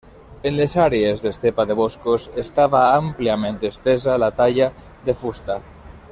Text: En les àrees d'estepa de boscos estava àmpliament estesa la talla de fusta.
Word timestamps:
En 0.49 0.55
les 0.59 0.71
àrees 0.83 1.19
d'estepa 1.25 1.65
de 1.71 1.75
boscos 1.81 2.25
estava 2.45 2.81
àmpliament 2.93 3.61
estesa 3.73 4.19
la 4.25 4.31
talla 4.39 4.71
de 5.11 5.17
fusta. 5.25 5.59